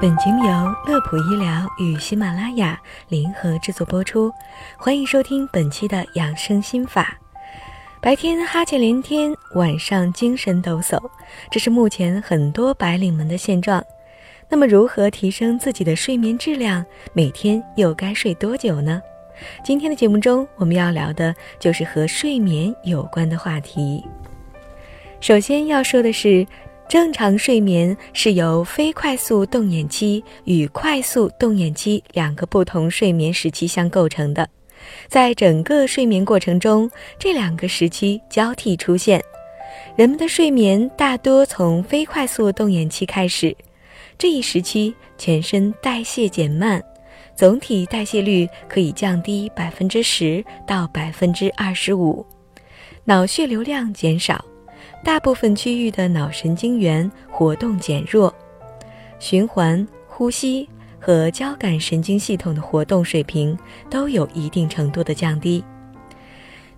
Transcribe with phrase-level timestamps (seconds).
[0.00, 0.50] 本节目由
[0.86, 4.32] 乐普医疗与喜马拉雅联合制作播出，
[4.78, 7.18] 欢迎收听本期的养生心法。
[8.00, 10.98] 白天哈欠连天，晚上精神抖擞，
[11.50, 13.84] 这是目前很多白领们的现状。
[14.48, 16.82] 那么，如何提升自己的睡眠质量？
[17.12, 19.02] 每天又该睡多久呢？
[19.62, 24.02] 今天的节目中，我们要聊的就是和睡眠有关的话题。
[25.20, 26.46] 首先要说的是。
[26.90, 34.50] 正常睡眠是由非快速动眼期与快速动眼期两个不同睡眠时期相构成的，
[35.06, 39.22] 在整个睡眠过程中，这两个时期交替出现。
[39.94, 43.56] 人们的睡眠大多从非快速动眼期开始，
[44.18, 46.82] 这一时期全身代谢减慢，
[47.36, 52.26] 总体代谢率可以降低百分之十到百分之二十五，
[53.04, 54.44] 脑血流量减少。
[55.02, 58.32] 大部分区域的脑神经元活动减弱，
[59.18, 60.68] 循环、呼吸
[61.00, 65.64] 和交感神经系统的活动水平都有一定程度的降低。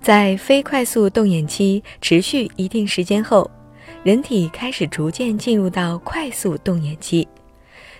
[0.00, 3.48] 在非快速动眼期持续一定时间后，
[4.02, 7.26] 人体开始逐渐进入到快速动眼期，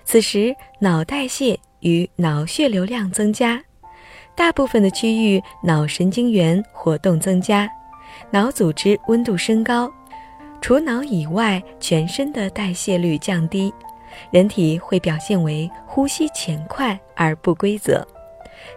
[0.05, 3.61] 此时脑代谢与脑血流量增加，
[4.37, 7.69] 大部分的区域脑神经元活动增加，
[8.31, 9.93] 脑组织温度升高。
[10.61, 13.73] 除脑以外，全身的代谢率降低，
[14.31, 18.07] 人体会表现为呼吸浅快而不规则，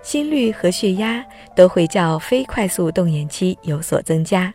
[0.01, 4.53] 心率和血压都会较非快速动眼期有所增加，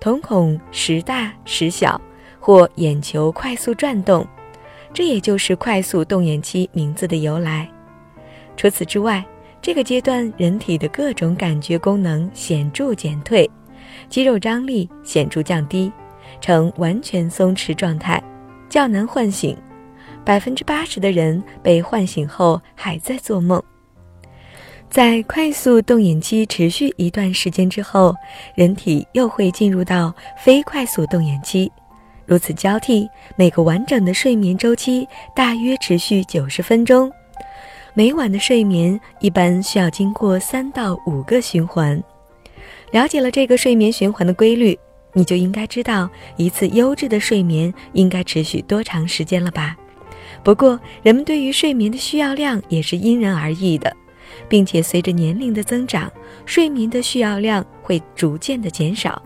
[0.00, 2.00] 瞳孔时大时小
[2.40, 4.26] 或眼球快速转动，
[4.92, 7.70] 这也就是快速动眼期名字的由来。
[8.56, 9.24] 除此之外，
[9.62, 13.48] 这个阶段人体的各种感觉功能显著减退，
[14.08, 15.92] 肌肉张力显著降低。
[16.40, 18.22] 呈完全松弛状态，
[18.68, 19.56] 较难唤醒。
[20.24, 23.62] 百分之八十的人被唤醒后还在做梦。
[24.88, 28.14] 在快速动眼期持续一段时间之后，
[28.56, 31.70] 人体又会进入到非快速动眼期，
[32.26, 37.10] 如此交替，每个完整的睡眠周期大约持续九十分钟。
[37.94, 42.02] 每晚的睡眠一般需要经过三到五个循环。
[42.90, 44.78] 了解了这个睡眠循环的规律。
[45.12, 49.76] 你就应该知道一次优质的睡眠应该持续多长时间了吧？
[50.42, 53.94] 不过，人们对于睡眠的需要量也是因人而异的，
[54.48, 56.10] 并且随着年龄的增长，
[56.46, 59.20] 睡眠的需要量会逐渐的减少。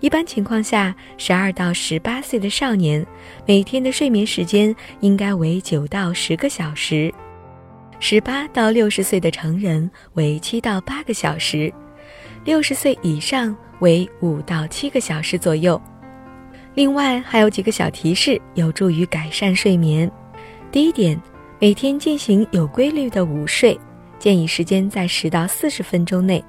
[0.00, 3.04] 一般情况下，十二到十八岁的少年
[3.44, 7.12] 每天的睡眠时间应该为九到十个小时；
[7.98, 11.68] 十八到六十岁的成人为七到八个小时；
[12.48, 13.54] 六十岁以上。
[13.80, 15.78] 为五到七个小时左右。
[16.74, 20.10] 另外还有几个小提示，有助于改善睡眠。
[20.72, 21.20] 第一点，
[21.60, 23.78] 每天进行有规律的午睡，
[24.18, 26.42] 建议时间在十到四十分钟内。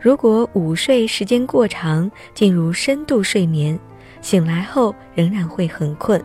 [0.00, 3.76] 如果午睡时间过长，进入深度睡眠，
[4.20, 6.22] 醒来后仍然会很困。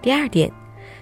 [0.00, 0.50] 第二点，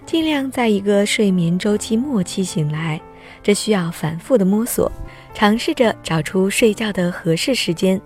[0.04, 3.00] 尽量在一个睡眠周期末期醒来，
[3.44, 4.90] 这需要反复的摸索，
[5.34, 8.00] 尝试着找出睡觉的合适时间。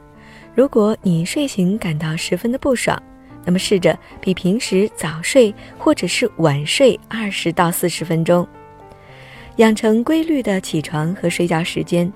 [0.55, 3.01] 如果你睡醒感到十分的不爽，
[3.45, 8.47] 那么试着比平时早睡或者是晚睡二十到四十分钟，
[9.57, 12.11] 养成规律的起床和睡觉时间。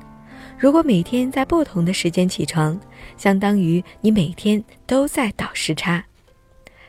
[0.59, 2.79] 如果每天在不同的时间起床，
[3.17, 6.05] 相当于你每天都在倒时差。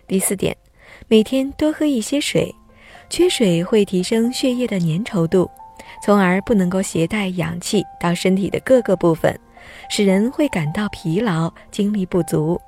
[0.08, 0.56] 第四点，
[1.08, 2.54] 每天多喝一些水，
[3.10, 5.50] 缺水会提升血液的粘稠度，
[6.04, 9.38] 从而不能够携带氧气到身体的各个部分。
[9.90, 12.60] 使人会感到疲劳、精力不足。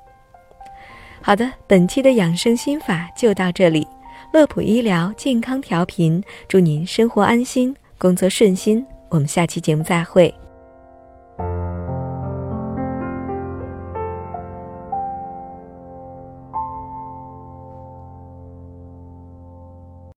[1.20, 3.86] 好的，本期的养生心法就到这里。
[4.32, 8.84] 乐普医疗健康调频，祝您生活安心，工作顺心。
[9.08, 10.43] 我们下期节目再会。